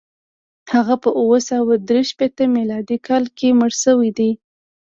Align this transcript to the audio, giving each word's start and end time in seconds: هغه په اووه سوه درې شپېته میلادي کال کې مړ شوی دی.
هغه 0.73 0.95
په 1.03 1.09
اووه 1.19 1.39
سوه 1.49 1.73
درې 1.89 2.01
شپېته 2.09 2.43
میلادي 2.55 2.97
کال 3.07 3.23
کې 3.37 3.47
مړ 3.59 3.71
شوی 3.83 4.09
دی. 4.17 4.31